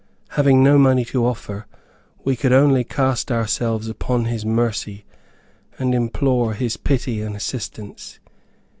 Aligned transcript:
Having 0.29 0.63
no 0.63 0.79
money 0.79 1.05
to 1.05 1.27
offer, 1.27 1.67
we 2.23 2.35
could 2.35 2.51
only 2.51 2.83
cast 2.83 3.31
ourselves 3.31 3.87
on 4.09 4.25
his 4.25 4.43
mercy, 4.43 5.05
and 5.77 5.93
implore 5.93 6.55
his 6.55 6.75
pity 6.75 7.21
and 7.21 7.35
assistance. 7.35 8.19